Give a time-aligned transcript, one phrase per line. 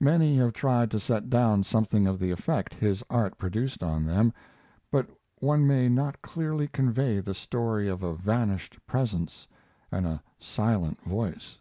[0.00, 4.32] Many have tried to set down something of the effect his art produced on them,
[4.90, 5.08] but
[5.38, 9.46] one may not clearly convey the story of a vanished presence
[9.92, 11.58] and a silent voice.